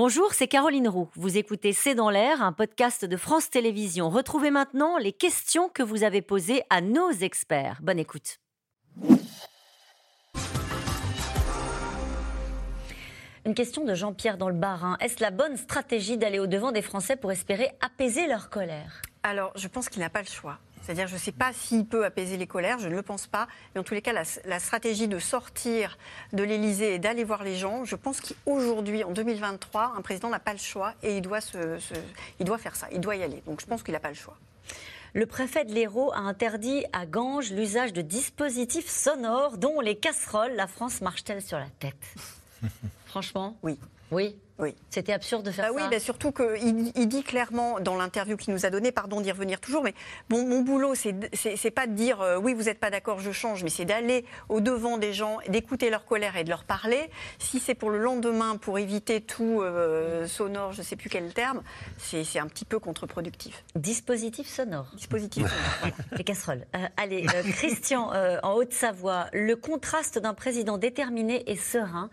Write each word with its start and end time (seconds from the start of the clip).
Bonjour, 0.00 0.32
c'est 0.32 0.46
Caroline 0.46 0.86
Roux. 0.86 1.10
Vous 1.16 1.38
écoutez 1.38 1.72
C'est 1.72 1.96
dans 1.96 2.08
l'air, 2.08 2.40
un 2.40 2.52
podcast 2.52 3.04
de 3.04 3.16
France 3.16 3.50
Télévisions. 3.50 4.10
Retrouvez 4.10 4.52
maintenant 4.52 4.96
les 4.96 5.10
questions 5.10 5.68
que 5.68 5.82
vous 5.82 6.04
avez 6.04 6.22
posées 6.22 6.62
à 6.70 6.80
nos 6.80 7.10
experts. 7.10 7.80
Bonne 7.82 7.98
écoute. 7.98 8.38
Une 13.44 13.54
question 13.54 13.84
de 13.84 13.92
Jean-Pierre 13.92 14.38
dans 14.38 14.48
le 14.48 14.54
Barin. 14.54 14.96
Est-ce 15.00 15.20
la 15.20 15.32
bonne 15.32 15.56
stratégie 15.56 16.16
d'aller 16.16 16.38
au-devant 16.38 16.70
des 16.70 16.82
Français 16.82 17.16
pour 17.16 17.32
espérer 17.32 17.68
apaiser 17.80 18.28
leur 18.28 18.50
colère? 18.50 19.02
Alors, 19.24 19.50
je 19.56 19.66
pense 19.66 19.88
qu'il 19.88 19.98
n'a 19.98 20.10
pas 20.10 20.22
le 20.22 20.28
choix. 20.28 20.60
C'est-à-dire, 20.88 21.06
je 21.06 21.16
ne 21.16 21.18
sais 21.18 21.32
pas 21.32 21.52
s'il 21.52 21.84
peut 21.84 22.06
apaiser 22.06 22.38
les 22.38 22.46
colères, 22.46 22.78
je 22.78 22.88
ne 22.88 22.94
le 22.94 23.02
pense 23.02 23.26
pas. 23.26 23.46
Mais 23.74 23.80
en 23.82 23.84
tous 23.84 23.92
les 23.92 24.00
cas, 24.00 24.14
la, 24.14 24.58
stratégie 24.58 25.06
de 25.06 25.18
sortir 25.18 25.98
de 26.32 26.42
l'Élysée 26.42 26.94
et 26.94 26.98
d'aller 26.98 27.24
voir 27.24 27.44
les 27.44 27.56
gens, 27.56 27.84
je 27.84 27.94
pense 27.94 28.22
qu'aujourd'hui, 28.22 29.04
en 29.04 29.10
2023, 29.10 29.92
un 29.98 30.00
président 30.00 30.30
n'a 30.30 30.38
pas 30.38 30.54
le 30.54 30.58
choix 30.58 30.94
et 31.02 31.18
il 31.18 31.20
doit, 31.20 31.40
il 32.40 32.46
doit 32.46 32.56
faire 32.56 32.74
ça, 32.74 32.88
il 32.90 33.00
doit 33.00 33.16
y 33.16 33.22
aller. 33.22 33.42
Donc 33.44 33.60
je 33.60 33.66
pense 33.66 33.82
qu'il 33.82 33.92
n'a 33.92 34.00
pas 34.00 34.08
le 34.08 34.14
choix. 34.14 34.38
Le 35.12 35.26
préfet 35.26 35.66
de 35.66 35.74
l'Hérault 35.74 36.10
a 36.14 36.20
interdit 36.20 36.86
à 36.94 37.04
Ganges 37.04 37.52
l'usage 37.52 37.92
de 37.92 38.00
dispositifs 38.00 38.88
sonores, 38.88 39.58
dont 39.58 39.80
les 39.80 39.94
casseroles. 39.94 40.54
La 40.54 40.66
France 40.66 41.02
marche-t-elle 41.02 41.42
sur 41.42 41.58
la 41.58 41.68
tête? 41.80 42.14
Franchement? 43.04 43.58
Oui. 43.62 43.78
Oui? 44.10 44.38
Oui. 44.58 44.74
C'était 44.90 45.12
absurde 45.12 45.44
de 45.44 45.52
faire 45.52 45.72
bah 45.72 45.78
ça. 45.78 45.84
Oui, 45.84 45.90
bah 45.90 46.00
surtout 46.00 46.32
qu'il 46.32 46.90
il 46.94 47.08
dit 47.08 47.22
clairement 47.22 47.78
dans 47.78 47.94
l'interview 47.94 48.36
qu'il 48.36 48.52
nous 48.52 48.66
a 48.66 48.70
donnée, 48.70 48.90
pardon 48.90 49.20
d'y 49.20 49.30
revenir 49.30 49.60
toujours, 49.60 49.84
mais 49.84 49.94
bon, 50.28 50.44
mon 50.46 50.62
boulot, 50.62 50.94
c'est 50.94 51.70
pas 51.70 51.86
de 51.86 51.92
dire 51.92 52.20
euh, 52.20 52.38
oui, 52.38 52.54
vous 52.54 52.64
n'êtes 52.64 52.80
pas 52.80 52.90
d'accord, 52.90 53.20
je 53.20 53.30
change, 53.30 53.62
mais 53.62 53.70
c'est 53.70 53.84
d'aller 53.84 54.24
au 54.48 54.60
devant 54.60 54.98
des 54.98 55.12
gens, 55.12 55.38
d'écouter 55.48 55.90
leur 55.90 56.04
colère 56.04 56.36
et 56.36 56.42
de 56.42 56.48
leur 56.48 56.64
parler. 56.64 57.08
Si 57.38 57.60
c'est 57.60 57.74
pour 57.74 57.90
le 57.90 57.98
lendemain, 57.98 58.56
pour 58.56 58.78
éviter 58.80 59.20
tout 59.20 59.60
euh, 59.62 60.26
sonore, 60.26 60.72
je 60.72 60.80
ne 60.80 60.84
sais 60.84 60.96
plus 60.96 61.08
quel 61.08 61.32
terme, 61.32 61.62
c'est 61.96 62.38
un 62.38 62.48
petit 62.48 62.64
peu 62.64 62.80
contre-productif. 62.80 63.64
Dispositif 63.76 64.48
sonore. 64.48 64.90
Dispositif 64.96 65.44
sonore. 65.44 65.96
Les 66.12 66.24
casseroles. 66.24 66.66
Euh, 66.74 66.86
allez, 66.96 67.26
Christian, 67.52 68.10
en 68.42 68.54
Haute-Savoie, 68.54 69.26
le 69.32 69.54
contraste 69.54 70.18
d'un 70.18 70.34
président 70.34 70.78
déterminé 70.78 71.48
et 71.50 71.56
serein 71.56 72.10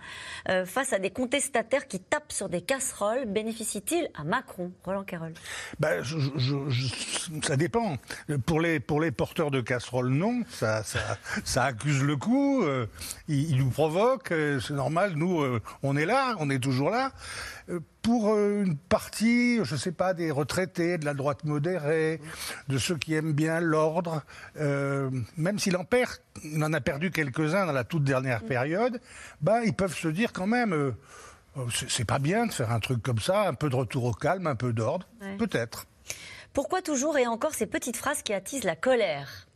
face 0.66 0.94
à 0.94 1.00
des 1.00 1.10
contestataires 1.10 1.88
qui 1.88 2.00
tapent 2.00 2.35
sur 2.36 2.50
des 2.50 2.62
casseroles 2.62 3.26
bénéficie-t-il 3.26 4.10
à 4.14 4.26
Macron? 4.26 4.72
Roland 4.84 5.06
Carroll 5.06 5.34
ben, 5.80 6.04
Ça 7.42 7.56
dépend. 7.56 7.98
Pour 8.46 8.60
les, 8.60 8.82
pour 8.82 9.00
les 9.00 9.12
porteurs 9.12 9.52
de 9.52 9.62
casseroles, 9.62 10.10
non. 10.10 10.42
Ça, 10.50 10.84
ça, 10.84 11.64
accuse 11.64 12.04
le 12.04 12.18
coup. 12.18 12.62
Euh, 12.64 12.88
il, 13.30 13.58
nous 13.58 13.70
provoque. 13.70 14.34
Euh, 14.34 14.60
c'est 14.60 14.74
normal. 14.74 15.14
Nous, 15.16 15.42
euh, 15.42 15.62
on 15.82 15.96
est 15.96 16.06
là. 16.06 16.36
On 16.40 16.50
est 16.50 16.60
toujours 16.60 16.90
là. 16.90 17.14
Pour 18.02 18.38
une 18.38 18.78
partie, 18.78 19.64
je 19.64 19.74
ne 19.74 19.80
sais 19.80 19.94
pas, 19.94 20.14
des 20.14 20.30
retraités, 20.30 20.98
de 20.98 21.06
la 21.06 21.16
droite 21.16 21.46
modérée, 21.46 22.20
de 22.68 22.78
ceux 22.78 22.98
qui 22.98 23.16
aiment 23.16 23.34
bien 23.34 23.60
l'ordre, 23.60 24.22
même 24.56 25.58
s'il 25.58 25.76
en 25.76 25.84
perd, 25.84 26.12
il 26.44 26.64
en 26.64 26.72
a 26.74 26.82
perdu 26.82 27.10
quelques-uns 27.10 27.66
dans 27.66 27.72
la 27.72 27.84
toute 27.84 28.04
dernière 28.04 28.44
période, 28.44 29.02
bah, 29.42 29.64
ils 29.64 29.74
peuvent 29.74 29.96
se 29.96 30.08
dire 30.08 30.32
quand 30.32 30.46
même 30.46 30.94
c'est 31.90 32.06
pas 32.06 32.20
bien 32.20 32.46
de 32.48 32.52
faire 32.52 32.72
un 32.72 32.80
truc 32.80 33.02
comme 33.02 33.20
ça, 33.20 33.48
un 33.48 33.54
peu 33.54 33.70
de 33.70 33.76
retour 33.76 34.04
au 34.06 34.14
calme, 34.14 34.48
un 34.48 34.56
peu 34.56 34.74
d'ordre, 34.74 35.08
peut-être. 35.38 35.86
Pourquoi 36.54 36.82
toujours 36.82 37.18
et 37.18 37.28
encore 37.28 37.54
ces 37.54 37.66
petites 37.66 37.98
phrases 37.98 38.22
qui 38.22 38.34
attisent 38.34 38.64
la 38.64 38.76
colère? 38.76 39.48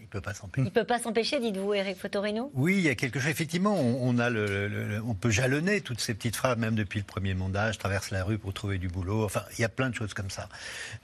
Il 0.00 0.06
peut 0.06 0.20
pas 0.20 0.32
s'empêcher. 0.34 0.66
Il 0.66 0.72
peut 0.72 0.84
pas 0.84 0.98
s'empêcher, 0.98 1.38
dites-vous, 1.38 1.74
Eric 1.74 1.98
Fotorino? 1.98 2.50
Oui, 2.54 2.76
il 2.76 2.80
y 2.80 2.88
a 2.88 2.94
quelque 2.94 3.20
chose. 3.20 3.28
Effectivement, 3.28 3.74
on, 3.78 4.18
a 4.18 4.30
le, 4.30 5.02
on 5.06 5.14
peut 5.14 5.30
jalonner 5.30 5.82
toutes 5.82 6.00
ces 6.00 6.14
petites 6.14 6.34
phrases, 6.34 6.56
même 6.56 6.74
depuis 6.74 6.98
le 6.98 7.04
premier 7.04 7.34
mandat. 7.34 7.72
Je 7.72 7.78
traverse 7.78 8.10
la 8.10 8.24
rue 8.24 8.38
pour 8.38 8.54
trouver 8.54 8.78
du 8.78 8.88
boulot. 8.88 9.24
Enfin, 9.24 9.42
il 9.58 9.60
y 9.60 9.64
a 9.64 9.68
plein 9.68 9.90
de 9.90 9.94
choses 9.94 10.14
comme 10.14 10.30
ça. 10.30 10.48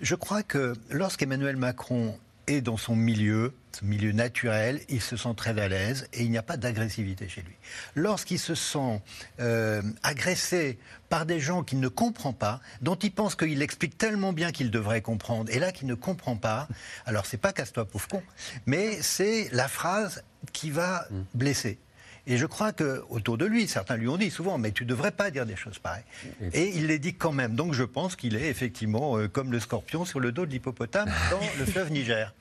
Je 0.00 0.14
crois 0.14 0.42
que 0.42 0.74
lorsqu'Emmanuel 0.90 1.56
Macron 1.56 2.18
est 2.46 2.60
dans 2.60 2.76
son 2.76 2.96
milieu, 2.96 3.54
milieu 3.82 4.12
naturel, 4.12 4.80
il 4.88 5.00
se 5.00 5.16
sent 5.16 5.34
très 5.36 5.58
à 5.60 5.68
l'aise 5.68 6.08
et 6.12 6.22
il 6.22 6.30
n'y 6.30 6.38
a 6.38 6.42
pas 6.42 6.56
d'agressivité 6.56 7.28
chez 7.28 7.42
lui. 7.42 7.54
Lorsqu'il 7.94 8.38
se 8.38 8.54
sent 8.54 9.02
euh, 9.40 9.82
agressé 10.02 10.78
par 11.08 11.26
des 11.26 11.40
gens 11.40 11.62
qu'il 11.62 11.80
ne 11.80 11.88
comprend 11.88 12.32
pas, 12.32 12.60
dont 12.80 12.96
il 12.96 13.12
pense 13.12 13.34
qu'il 13.34 13.62
explique 13.62 13.98
tellement 13.98 14.32
bien 14.32 14.52
qu'il 14.52 14.70
devrait 14.70 15.02
comprendre, 15.02 15.50
et 15.50 15.58
là 15.58 15.72
qu'il 15.72 15.86
ne 15.86 15.94
comprend 15.94 16.36
pas, 16.36 16.68
alors 17.06 17.26
c'est 17.26 17.38
pas 17.38 17.52
casse-toi 17.52 17.84
pauvre 17.84 18.08
con, 18.08 18.22
mais 18.66 19.00
c'est 19.02 19.48
la 19.52 19.68
phrase 19.68 20.22
qui 20.52 20.70
va 20.70 21.06
mm. 21.10 21.22
blesser. 21.34 21.78
Et 22.26 22.36
je 22.38 22.46
crois 22.46 22.72
que 22.72 23.02
autour 23.10 23.36
de 23.36 23.44
lui, 23.44 23.66
certains 23.68 23.96
lui 23.96 24.08
ont 24.08 24.16
dit 24.16 24.30
souvent, 24.30 24.56
mais 24.56 24.72
tu 24.72 24.84
ne 24.84 24.88
devrais 24.88 25.10
pas 25.10 25.30
dire 25.30 25.44
des 25.44 25.56
choses 25.56 25.78
pareilles. 25.78 26.04
Et 26.52 26.70
il 26.70 26.86
les 26.86 26.98
dit 26.98 27.14
quand 27.14 27.32
même. 27.32 27.54
Donc 27.54 27.74
je 27.74 27.84
pense 27.84 28.16
qu'il 28.16 28.36
est 28.36 28.48
effectivement 28.48 29.18
euh, 29.18 29.28
comme 29.28 29.52
le 29.52 29.60
scorpion 29.60 30.04
sur 30.04 30.20
le 30.20 30.32
dos 30.32 30.46
de 30.46 30.50
l'hippopotame 30.50 31.10
dans 31.30 31.40
le 31.58 31.66
fleuve 31.66 31.92
Niger. 31.92 32.34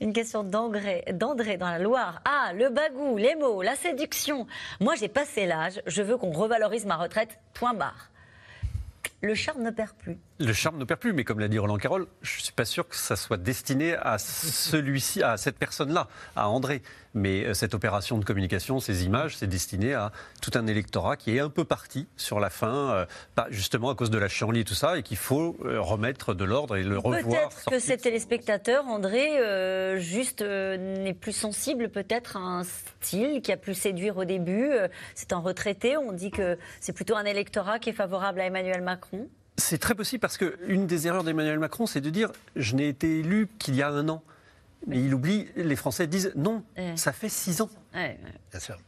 Une 0.00 0.12
question 0.12 0.44
d'André, 0.44 1.04
d'André 1.14 1.56
dans 1.56 1.70
la 1.70 1.78
Loire. 1.78 2.20
Ah, 2.26 2.52
le 2.52 2.68
bagou, 2.68 3.16
les 3.16 3.34
mots, 3.36 3.62
la 3.62 3.76
séduction. 3.76 4.46
Moi, 4.80 4.94
j'ai 4.96 5.08
passé 5.08 5.46
l'âge. 5.46 5.80
Je 5.86 6.02
veux 6.02 6.18
qu'on 6.18 6.32
revalorise 6.32 6.84
ma 6.84 6.96
retraite. 6.96 7.38
Point 7.54 7.74
barre. 7.74 8.10
Le 9.22 9.34
charme 9.34 9.62
ne 9.62 9.70
perd 9.70 9.92
plus. 9.94 10.18
Le 10.38 10.52
charme 10.52 10.76
ne 10.76 10.84
perd 10.84 11.00
plus, 11.00 11.14
mais 11.14 11.24
comme 11.24 11.40
l'a 11.40 11.48
dit 11.48 11.58
Roland 11.58 11.78
Carroll, 11.78 12.06
je 12.20 12.38
ne 12.38 12.42
suis 12.42 12.52
pas 12.52 12.66
sûr 12.66 12.86
que 12.86 12.96
ça 12.96 13.16
soit 13.16 13.38
destiné 13.38 13.94
à 13.94 14.18
celui-ci, 14.18 15.22
à 15.22 15.38
cette 15.38 15.56
personne-là, 15.56 16.08
à 16.36 16.48
André. 16.50 16.82
Mais 17.14 17.46
euh, 17.46 17.54
cette 17.54 17.72
opération 17.72 18.18
de 18.18 18.26
communication, 18.26 18.78
ces 18.78 19.06
images, 19.06 19.38
c'est 19.38 19.46
destiné 19.46 19.94
à 19.94 20.12
tout 20.42 20.50
un 20.54 20.66
électorat 20.66 21.16
qui 21.16 21.34
est 21.34 21.40
un 21.40 21.48
peu 21.48 21.64
parti 21.64 22.06
sur 22.18 22.40
la 22.40 22.50
fin, 22.50 22.90
euh, 22.90 23.06
justement 23.48 23.88
à 23.88 23.94
cause 23.94 24.10
de 24.10 24.18
la 24.18 24.28
chienlit 24.28 24.60
et 24.60 24.64
tout 24.64 24.74
ça, 24.74 24.98
et 24.98 25.02
qu'il 25.02 25.16
faut 25.16 25.56
euh, 25.64 25.80
remettre 25.80 26.34
de 26.34 26.44
l'ordre 26.44 26.76
et 26.76 26.82
le 26.82 26.98
revoir. 26.98 27.48
Peut-être 27.48 27.70
que 27.70 27.78
ces 27.78 27.96
téléspectateurs, 27.96 28.86
André, 28.86 29.96
juste 29.98 30.42
n'est 30.42 31.14
plus 31.14 31.32
sensible 31.32 31.88
peut-être 31.88 32.36
à 32.36 32.40
un 32.40 32.64
style 32.64 33.40
qui 33.40 33.50
a 33.50 33.56
pu 33.56 33.72
séduire 33.72 34.18
au 34.18 34.26
début. 34.26 34.70
c'est 35.14 35.32
un 35.32 35.38
retraité, 35.38 35.96
on 35.96 36.12
dit 36.12 36.30
que 36.30 36.58
c'est 36.80 36.92
plutôt 36.92 37.16
un 37.16 37.24
électorat 37.24 37.78
qui 37.78 37.88
est 37.88 37.94
favorable 37.94 38.40
à 38.40 38.44
Emmanuel 38.44 38.82
Macron. 38.82 39.15
C'est 39.58 39.78
très 39.78 39.94
possible 39.94 40.20
parce 40.20 40.36
qu'une 40.36 40.86
des 40.86 41.06
erreurs 41.06 41.24
d'Emmanuel 41.24 41.58
Macron, 41.58 41.86
c'est 41.86 42.00
de 42.00 42.10
dire 42.10 42.30
je 42.56 42.74
n'ai 42.74 42.88
été 42.88 43.20
élu 43.20 43.48
qu'il 43.58 43.74
y 43.74 43.82
a 43.82 43.88
un 43.88 44.08
an. 44.08 44.22
Mais 44.86 45.02
il 45.02 45.12
oublie, 45.14 45.48
les 45.56 45.74
Français 45.74 46.06
disent 46.06 46.32
non, 46.36 46.62
ça 46.94 47.12
fait 47.12 47.28
six 47.28 47.60
ans. 47.60 47.70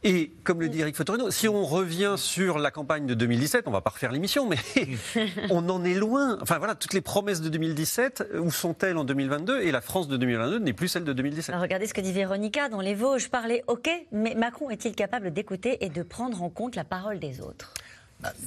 Et 0.03 0.31
comme 0.43 0.61
le 0.61 0.69
dit 0.69 0.79
Eric 0.79 0.95
Fotorino, 0.95 1.31
si 1.31 1.47
on 1.47 1.65
revient 1.65 2.13
sur 2.15 2.59
la 2.59 2.71
campagne 2.71 3.05
de 3.05 3.13
2017, 3.15 3.63
on 3.67 3.71
va 3.71 3.81
pas 3.81 3.89
refaire 3.89 4.11
l'émission, 4.11 4.47
mais 4.47 4.57
on 5.49 5.67
en 5.67 5.83
est 5.83 5.95
loin. 5.95 6.37
Enfin 6.41 6.57
voilà, 6.57 6.75
toutes 6.75 6.93
les 6.93 7.01
promesses 7.01 7.41
de 7.41 7.49
2017, 7.49 8.31
où 8.39 8.51
sont-elles 8.51 8.97
en 8.97 9.03
2022 9.03 9.61
Et 9.61 9.71
la 9.71 9.81
France 9.81 10.07
de 10.07 10.15
2022 10.15 10.59
n'est 10.59 10.73
plus 10.73 10.87
celle 10.87 11.03
de 11.03 11.11
2017. 11.11 11.55
regardez 11.55 11.87
ce 11.87 11.93
que 11.93 12.01
dit 12.01 12.13
Véronica 12.13 12.69
dans 12.69 12.81
les 12.81 12.95
Vosges. 12.95 13.29
Parler, 13.29 13.63
ok, 13.67 13.89
mais 14.11 14.35
Macron 14.35 14.69
est-il 14.69 14.95
capable 14.95 15.33
d'écouter 15.33 15.83
et 15.83 15.89
de 15.89 16.03
prendre 16.03 16.41
en 16.43 16.49
compte 16.49 16.75
la 16.75 16.83
parole 16.85 17.19
des 17.19 17.41
autres? 17.41 17.73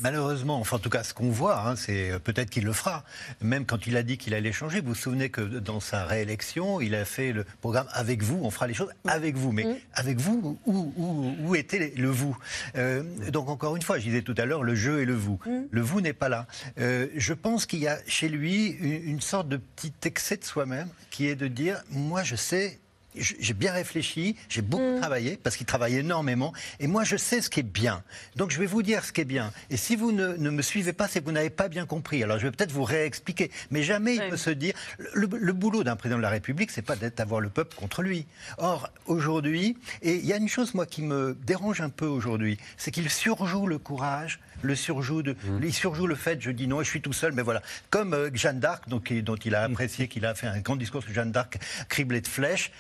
Malheureusement, 0.00 0.59
enfin 0.59 0.77
en 0.77 0.78
tout 0.78 0.91
cas 0.91 1.03
ce 1.03 1.15
qu'on 1.15 1.31
voit, 1.31 1.66
hein, 1.66 1.77
c'est 1.77 2.10
euh, 2.10 2.19
peut-être 2.19 2.50
qu'il 2.50 2.65
le 2.65 2.72
fera. 2.72 3.05
Même 3.41 3.65
quand 3.65 3.87
il 3.87 3.97
a 3.97 4.03
dit 4.03 4.19
qu'il 4.19 4.34
allait 4.34 4.53
changer, 4.53 4.81
vous 4.81 4.88
vous 4.88 4.94
souvenez 4.94 5.31
que 5.31 5.41
dans 5.41 5.81
sa 5.81 6.05
réélection, 6.05 6.81
il 6.81 6.94
a 6.94 7.05
fait 7.05 7.33
le 7.33 7.44
programme 7.60 7.87
avec 7.93 8.22
vous, 8.22 8.41
on 8.43 8.50
fera 8.50 8.66
les 8.66 8.75
choses 8.75 8.91
avec 9.06 9.37
vous. 9.37 9.53
Mais 9.53 9.66
avec 9.94 10.19
vous, 10.19 10.59
où, 10.66 10.93
où, 10.97 11.34
où, 11.41 11.55
était 11.55 11.93
le 11.97 12.09
vous 12.09 12.37
euh, 12.77 13.03
Donc 13.31 13.49
encore 13.49 13.77
une 13.77 13.83
fois, 13.83 13.99
je 13.99 14.05
disais 14.05 14.22
tout 14.22 14.34
à 14.37 14.44
l'heure, 14.44 14.62
le 14.62 14.75
jeu 14.75 15.00
et 15.00 15.05
le 15.05 15.15
vous. 15.15 15.38
Le 15.71 15.81
vous 15.81 16.00
n'est 16.00 16.12
pas 16.12 16.28
là. 16.28 16.47
Euh, 16.78 17.09
je 17.16 17.33
pense 17.33 17.66
qu'il 17.66 17.81
y 17.81 17.89
a 17.89 17.99
chez 18.06 18.28
lui 18.28 18.66
une, 18.66 19.10
une 19.10 19.21
sorte 19.21 19.49
de 19.49 19.56
petit 19.56 19.93
excès 20.04 20.37
de 20.37 20.44
soi-même 20.44 20.89
qui 21.10 21.27
est 21.27 21.37
de 21.37 21.49
dire, 21.49 21.83
moi 21.91 22.22
je 22.22 22.37
sais 22.37 22.78
j'ai 23.16 23.54
bien 23.54 23.72
réfléchi, 23.72 24.36
j'ai 24.48 24.62
beaucoup 24.62 24.96
mm. 24.96 25.00
travaillé, 25.00 25.38
parce 25.42 25.56
qu'il 25.56 25.66
travaille 25.66 25.96
énormément, 25.96 26.52
et 26.80 26.86
moi 26.86 27.04
je 27.04 27.16
sais 27.16 27.40
ce 27.40 27.50
qui 27.50 27.60
est 27.60 27.64
bien. 27.64 28.02
Donc 28.36 28.50
je 28.50 28.58
vais 28.58 28.66
vous 28.66 28.82
dire 28.82 29.04
ce 29.04 29.12
qui 29.12 29.20
est 29.20 29.26
bien. 29.26 29.53
Et 29.70 29.76
si 29.76 29.97
vous 29.97 30.12
ne, 30.12 30.36
me 30.36 30.62
suivez 30.62 30.92
pas, 30.92 31.09
c'est 31.09 31.20
que 31.20 31.26
vous 31.26 31.32
n'avez 31.32 31.50
pas 31.50 31.68
bien 31.68 31.86
compris. 31.86 32.22
Alors 32.22 32.38
je 32.38 32.47
vais 32.47 32.53
peut-être 32.53 32.72
vous 32.72 32.84
réexpliquer. 32.84 33.50
Mais 33.70 33.82
jamais 33.82 34.16
il 34.16 34.28
peut 34.28 34.36
se 34.36 34.50
dire. 34.50 34.74
Le, 35.14 35.53
boulot 35.53 35.84
d'un 35.84 35.97
président 35.97 36.16
de 36.16 36.22
la 36.22 36.30
République, 36.30 36.70
c'est 36.70 36.82
pas 36.82 36.97
d'avoir 36.97 37.41
le 37.41 37.48
peuple 37.48 37.76
contre 37.76 38.03
lui. 38.03 38.26
Or, 38.59 38.88
aujourd'hui, 39.06 39.76
et 40.00 40.15
il 40.15 40.26
y 40.26 40.32
a 40.32 40.36
une 40.36 40.48
chose, 40.48 40.74
moi, 40.74 40.86
qui 40.86 41.03
me 41.03 41.36
dérange 41.44 41.80
un 41.80 41.91
peu 41.91 42.06
aujourd'hui, 42.06 42.58
c'est 42.76 42.91
qu'il 42.91 43.10
surjoue 43.10 43.66
le 43.66 43.78
courage 43.78 44.41
le 44.62 44.76
surjoue 44.76 45.22
de, 45.22 45.32
mmh. 45.32 45.65
il 45.65 45.74
surjoue 45.74 46.06
le 46.06 46.15
fait, 46.15 46.41
je 46.41 46.53
dis 46.53 46.68
non, 46.68 46.82
je 46.82 46.88
suis 46.88 47.00
tout 47.00 47.12
seul, 47.12 47.32
mais 47.32 47.42
voilà. 47.42 47.62
Comme 47.91 48.15
euh, 48.15 48.30
Jeanne 48.32 48.60
d'Arc, 48.60 48.88
dont 48.88 49.00
il 49.00 49.54
a 49.56 49.62
apprécié, 49.62 50.06
qu'il 50.06 50.24
a 50.24 50.36
fait 50.36 50.47
un 50.47 50.60
grand 50.60 50.76
discours 50.76 51.03
sur 51.03 51.12
Jeanne 51.12 51.32
d'Arc 51.32 51.58
criblé 51.88 52.20
de 52.20 52.28
flèches 52.28 52.70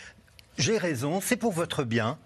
j'ai 0.58 0.78
raison, 0.78 1.20
c'est 1.20 1.36
pour 1.36 1.52
votre 1.52 1.84
bien. 1.84 2.18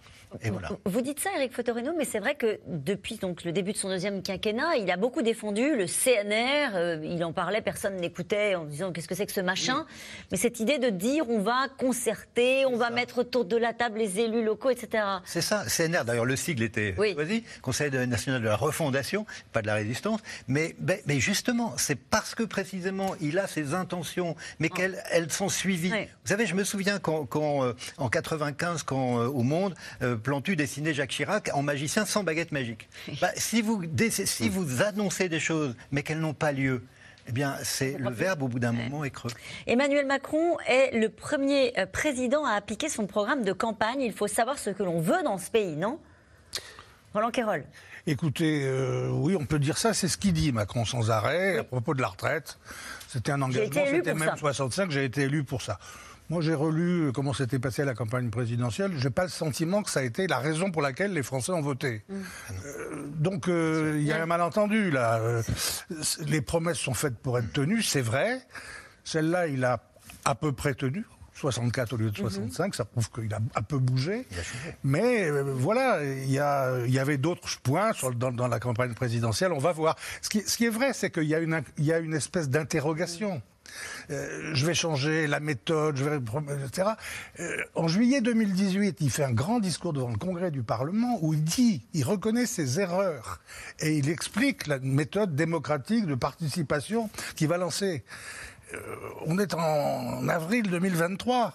Et 0.42 0.50
voilà. 0.50 0.70
Vous 0.84 1.00
dites 1.00 1.20
ça, 1.20 1.30
Eric 1.36 1.52
Fotorino, 1.52 1.92
mais 1.96 2.04
c'est 2.04 2.18
vrai 2.18 2.34
que 2.34 2.58
depuis 2.66 3.16
donc, 3.16 3.44
le 3.44 3.52
début 3.52 3.72
de 3.72 3.76
son 3.76 3.88
deuxième 3.88 4.22
quinquennat, 4.22 4.76
il 4.76 4.90
a 4.90 4.96
beaucoup 4.96 5.22
défendu 5.22 5.76
le 5.76 5.86
CNR. 5.86 6.74
Euh, 6.74 7.00
il 7.04 7.22
en 7.24 7.32
parlait, 7.32 7.60
personne 7.60 7.96
n'écoutait 7.96 8.54
en 8.54 8.64
disant 8.64 8.92
qu'est-ce 8.92 9.08
que 9.08 9.14
c'est 9.14 9.26
que 9.26 9.32
ce 9.32 9.40
machin. 9.40 9.86
Mais 10.30 10.38
cette 10.38 10.60
idée 10.60 10.78
de 10.78 10.90
dire 10.90 11.28
on 11.28 11.40
va 11.40 11.68
concerter, 11.78 12.66
on 12.66 12.76
va 12.76 12.90
mettre 12.90 13.18
autour 13.18 13.44
de 13.44 13.56
la 13.56 13.72
table 13.72 13.98
les 13.98 14.20
élus 14.20 14.44
locaux, 14.44 14.70
etc. 14.70 15.04
C'est 15.24 15.40
ça, 15.40 15.64
CNR. 15.66 16.04
D'ailleurs, 16.04 16.24
le 16.24 16.36
sigle 16.36 16.62
était 16.62 16.94
choisi, 16.94 17.44
Conseil 17.62 17.90
national 18.06 18.40
de 18.40 18.46
la 18.46 18.56
refondation, 18.56 19.26
pas 19.52 19.62
de 19.62 19.66
la 19.66 19.74
résistance. 19.74 20.20
Mais, 20.48 20.74
ben, 20.78 20.98
mais 21.06 21.20
justement, 21.20 21.74
c'est 21.76 21.98
parce 21.98 22.34
que 22.34 22.42
précisément 22.42 23.14
il 23.20 23.38
a 23.38 23.46
ses 23.46 23.74
intentions, 23.74 24.36
mais 24.58 24.68
ah. 24.72 24.76
qu'elles 24.76 25.32
sont 25.32 25.48
suivies. 25.48 25.90
Vous 25.90 26.28
savez, 26.28 26.46
je 26.46 26.54
me 26.54 26.64
souviens 26.64 26.98
quand, 26.98 27.64
euh, 27.64 27.74
en 27.98 28.08
95, 28.08 28.82
quand 28.82 29.20
euh, 29.20 29.26
au 29.26 29.42
Monde, 29.42 29.74
euh, 30.02 30.16
Plantu 30.26 30.56
dessinait 30.56 30.92
Jacques 30.92 31.10
Chirac 31.10 31.50
en 31.54 31.62
magicien 31.62 32.04
sans 32.04 32.24
baguette 32.24 32.50
magique. 32.50 32.88
Bah, 33.20 33.30
si, 33.36 33.62
vous, 33.62 33.84
si 34.08 34.48
vous 34.48 34.82
annoncez 34.82 35.28
des 35.28 35.38
choses, 35.38 35.76
mais 35.92 36.02
qu'elles 36.02 36.18
n'ont 36.18 36.34
pas 36.34 36.50
lieu, 36.50 36.82
eh 37.28 37.32
bien, 37.32 37.54
c'est 37.62 37.96
le 37.96 38.10
verbe 38.10 38.42
au 38.42 38.48
bout 38.48 38.58
d'un 38.58 38.72
moment 38.72 39.04
est 39.04 39.12
creux. 39.12 39.30
Emmanuel 39.68 40.04
Macron 40.04 40.58
est 40.66 40.98
le 40.98 41.10
premier 41.10 41.72
président 41.92 42.44
à 42.44 42.54
appliquer 42.54 42.88
son 42.88 43.06
programme 43.06 43.44
de 43.44 43.52
campagne. 43.52 44.00
Il 44.00 44.12
faut 44.12 44.26
savoir 44.26 44.58
ce 44.58 44.70
que 44.70 44.82
l'on 44.82 44.98
veut 44.98 45.22
dans 45.22 45.38
ce 45.38 45.48
pays, 45.48 45.76
non? 45.76 46.00
Roland 47.14 47.30
Quérol. 47.30 47.62
Écoutez, 48.08 48.62
euh, 48.64 49.08
oui, 49.12 49.36
on 49.38 49.46
peut 49.46 49.60
dire 49.60 49.78
ça, 49.78 49.94
c'est 49.94 50.08
ce 50.08 50.18
qu'il 50.18 50.32
dit, 50.32 50.50
Macron, 50.50 50.84
sans 50.84 51.12
arrêt, 51.12 51.58
à 51.58 51.64
propos 51.64 51.94
de 51.94 52.00
la 52.00 52.08
retraite. 52.08 52.58
C'était 53.06 53.30
un 53.30 53.42
engagement, 53.42 53.84
c'était 53.88 54.14
même 54.14 54.36
65, 54.36 54.90
j'ai 54.90 55.04
été 55.04 55.22
élu 55.22 55.44
pour 55.44 55.62
ça. 55.62 55.78
Moi, 56.28 56.40
j'ai 56.40 56.54
relu 56.54 57.12
comment 57.14 57.32
s'était 57.32 57.60
passée 57.60 57.84
la 57.84 57.94
campagne 57.94 58.30
présidentielle. 58.30 58.92
Je 58.98 59.04
n'ai 59.04 59.10
pas 59.10 59.22
le 59.22 59.28
sentiment 59.28 59.82
que 59.82 59.90
ça 59.90 60.00
a 60.00 60.02
été 60.02 60.26
la 60.26 60.38
raison 60.38 60.70
pour 60.72 60.82
laquelle 60.82 61.12
les 61.12 61.22
Français 61.22 61.52
ont 61.52 61.62
voté. 61.62 62.02
Mm. 62.08 62.14
Euh, 62.64 63.06
donc, 63.16 63.48
euh, 63.48 63.96
il 63.96 64.04
y 64.04 64.12
a 64.12 64.22
un 64.22 64.26
malentendu, 64.26 64.90
là. 64.90 65.20
les 66.26 66.40
promesses 66.40 66.78
sont 66.78 66.94
faites 66.94 67.16
pour 67.16 67.38
être 67.38 67.52
tenues, 67.52 67.82
c'est 67.82 68.00
vrai. 68.00 68.40
Celle-là, 69.04 69.46
il 69.46 69.64
a 69.64 69.82
à 70.24 70.34
peu 70.34 70.52
près 70.52 70.74
tenu. 70.74 71.04
64 71.36 71.92
au 71.92 71.96
lieu 71.98 72.10
de 72.10 72.16
65, 72.16 72.66
mhm. 72.66 72.72
ça 72.72 72.84
prouve 72.86 73.10
qu'il 73.10 73.32
a 73.32 73.38
un 73.54 73.62
peu 73.62 73.78
bougé. 73.78 74.26
Mais 74.82 75.28
euh, 75.28 75.42
voilà, 75.42 76.02
il 76.02 76.30
y, 76.30 76.32
y, 76.32 76.98
avait 76.98 77.18
d'autres 77.18 77.60
points 77.60 77.92
sur, 77.92 78.14
dans, 78.14 78.48
la 78.48 78.58
campagne 78.58 78.94
présidentielle, 78.94 79.52
on 79.52 79.58
va 79.58 79.72
voir. 79.72 79.96
Ce 80.22 80.30
qui, 80.30 80.40
ce 80.40 80.56
qui 80.56 80.64
est 80.64 80.70
vrai, 80.70 80.92
c'est 80.94 81.10
qu'il 81.10 81.24
y, 81.24 81.82
y, 81.82 81.92
a 81.92 81.98
une 81.98 82.14
espèce 82.14 82.48
d'interrogation. 82.48 83.42
Euh, 84.10 84.50
je 84.54 84.66
vais 84.66 84.74
changer 84.74 85.26
la 85.26 85.40
méthode, 85.40 85.96
je 85.96 86.04
vais, 86.04 86.16
etc. 86.16 86.90
Euh, 87.40 87.56
en 87.74 87.88
juillet 87.88 88.20
2018, 88.20 88.98
il 89.00 89.10
fait 89.10 89.24
un 89.24 89.32
grand 89.32 89.60
discours 89.60 89.92
devant 89.92 90.10
le 90.10 90.18
Congrès 90.18 90.50
du 90.50 90.62
Parlement 90.62 91.18
où 91.22 91.34
il 91.34 91.42
dit, 91.42 91.86
il 91.92 92.04
reconnaît 92.04 92.46
ses 92.46 92.80
erreurs 92.80 93.40
et 93.80 93.96
il 93.96 94.08
explique 94.08 94.66
la 94.66 94.78
méthode 94.78 95.34
démocratique 95.34 96.06
de 96.06 96.14
participation 96.14 97.10
qu'il 97.34 97.48
va 97.48 97.56
lancer. 97.56 98.04
Euh, 98.74 98.78
on 99.26 99.38
est 99.38 99.54
en 99.54 100.28
avril 100.28 100.68
2023. 100.68 101.54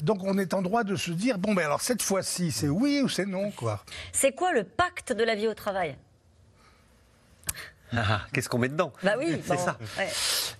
Donc 0.00 0.22
on 0.22 0.38
est 0.38 0.54
en 0.54 0.62
droit 0.62 0.84
de 0.84 0.96
se 0.96 1.10
dire 1.10 1.38
bon 1.38 1.54
ben 1.54 1.64
alors 1.64 1.80
cette 1.80 2.02
fois-ci 2.02 2.52
c'est 2.52 2.68
oui 2.68 3.00
ou 3.02 3.08
c'est 3.08 3.26
non 3.26 3.50
quoi. 3.50 3.84
C'est 4.12 4.32
quoi 4.32 4.52
le 4.52 4.64
pacte 4.64 5.12
de 5.12 5.24
la 5.24 5.34
vie 5.34 5.48
au 5.48 5.54
travail? 5.54 5.96
Ah, 7.96 8.22
Qu'est-ce 8.32 8.48
qu'on 8.48 8.58
met 8.58 8.68
dedans? 8.68 8.92
Bah 9.02 9.14
oui, 9.18 9.40
c'est 9.44 9.58
ça. 9.58 9.76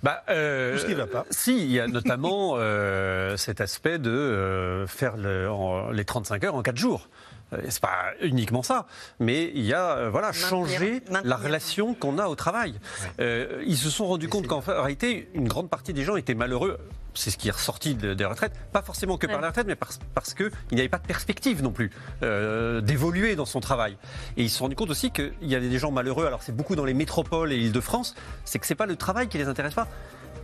Bah, 0.03 0.23
euh, 0.29 0.75
Tout 0.75 0.81
ce 0.81 0.87
qui 0.87 0.95
va 0.95 1.07
pas. 1.07 1.25
Si, 1.31 1.57
il 1.57 1.71
y 1.71 1.81
a 1.81 1.87
notamment 1.87 2.55
euh, 2.57 3.37
cet 3.37 3.61
aspect 3.61 3.99
de 3.99 4.85
faire 4.89 5.17
les 5.17 6.05
35 6.05 6.45
heures 6.45 6.55
en 6.55 6.63
4 6.63 6.77
jours. 6.77 7.09
Euh, 7.53 7.59
c'est 7.69 7.81
pas 7.81 8.13
uniquement 8.21 8.63
ça, 8.63 8.87
mais 9.21 9.51
il 9.55 9.65
y 9.65 9.73
a 9.73 9.97
euh, 9.97 10.11
voilà 10.11 10.33
changer 10.33 11.03
la 11.25 11.37
relation 11.37 11.95
qu'on 11.95 12.19
a 12.19 12.27
au 12.27 12.35
travail. 12.35 12.75
Euh, 13.21 13.63
ils 13.67 13.77
se 13.77 13.91
sont 13.91 14.07
rendus 14.07 14.29
compte 14.29 14.47
qu'en 14.47 14.61
réalité, 14.61 15.29
une 15.35 15.49
grande 15.49 15.69
partie 15.69 15.93
des 15.93 16.05
gens 16.05 16.17
étaient 16.17 16.35
malheureux. 16.35 16.79
C'est 17.15 17.31
ce 17.31 17.37
qui 17.37 17.49
est 17.49 17.53
ressorti 17.53 17.95
des 17.95 18.25
retraites, 18.25 18.55
pas 18.73 18.81
forcément 18.81 19.19
que 19.19 19.27
par 19.27 19.43
la 19.43 19.49
retraite, 19.49 19.67
mais 19.67 19.77
parce, 19.77 19.99
parce 20.15 20.33
qu'il 20.33 20.51
n'y 20.73 20.81
avait 20.81 20.89
pas 20.89 20.99
de 20.99 21.07
perspective 21.07 21.63
non 21.63 21.71
plus 21.71 21.91
d'évoluer 22.23 23.37
dans 23.37 23.45
son 23.45 23.61
travail. 23.61 23.99
Et 24.39 24.45
ils 24.45 24.49
se 24.49 24.57
sont 24.57 24.65
rendus 24.65 24.77
compte 24.77 24.89
aussi 24.89 25.11
qu'il 25.11 25.35
y 25.43 25.55
avait 25.55 25.69
des 25.69 25.79
gens 25.79 25.91
malheureux. 25.91 26.25
Alors 26.25 26.43
c'est 26.43 26.57
beaucoup 26.57 26.75
dans 26.75 26.87
les 26.87 26.95
métropoles 26.95 27.53
et 27.53 27.59
l'Île-de-France. 27.59 28.15
C'est 28.47 28.59
que 28.59 28.67
c'est 28.67 28.75
pas 28.75 28.87
le 28.87 28.97
travail 28.97 29.29
qui 29.29 29.37
les 29.37 29.47
intéresse 29.49 29.75
pas 29.75 29.89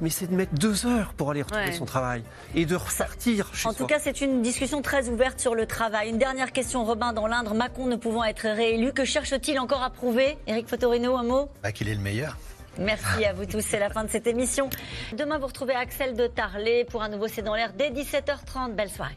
mais 0.00 0.10
c'est 0.10 0.26
de 0.26 0.34
mettre 0.34 0.54
deux 0.54 0.86
heures 0.86 1.12
pour 1.14 1.30
aller 1.30 1.42
retrouver 1.42 1.72
son 1.72 1.84
travail 1.84 2.22
et 2.54 2.66
de 2.66 2.76
repartir 2.76 3.50
En 3.64 3.72
tout 3.72 3.86
cas, 3.86 3.98
c'est 3.98 4.20
une 4.20 4.42
discussion 4.42 4.82
très 4.82 5.08
ouverte 5.08 5.40
sur 5.40 5.54
le 5.54 5.66
travail. 5.66 6.10
Une 6.10 6.18
dernière 6.18 6.52
question, 6.52 6.84
Robin, 6.84 7.12
dans 7.12 7.26
l'Indre. 7.26 7.54
Macron 7.54 7.86
ne 7.86 7.96
pouvant 7.96 8.24
être 8.24 8.42
réélu, 8.48 8.92
que 8.92 9.04
cherche-t-il 9.04 9.58
encore 9.58 9.82
à 9.82 9.90
prouver? 9.90 10.38
Éric 10.46 10.68
Fotorino, 10.68 11.16
un 11.16 11.24
mot? 11.24 11.48
Bah, 11.62 11.72
Qu'il 11.72 11.88
est 11.88 11.94
le 11.94 12.00
meilleur. 12.00 12.36
Merci 12.78 13.24
à 13.24 13.32
vous 13.32 13.44
tous, 13.44 13.60
c'est 13.60 13.80
la 13.80 13.90
fin 13.90 14.04
de 14.04 14.08
cette 14.08 14.28
émission. 14.28 14.70
Demain, 15.12 15.38
vous 15.38 15.48
retrouvez 15.48 15.74
Axel 15.74 16.14
de 16.14 16.28
Tarlet 16.28 16.86
pour 16.88 17.02
un 17.02 17.08
nouveau 17.08 17.26
C'est 17.26 17.42
dans 17.42 17.56
l'air 17.56 17.72
dès 17.76 17.90
17h30. 17.90 18.74
Belle 18.74 18.90
soirée. 18.90 19.16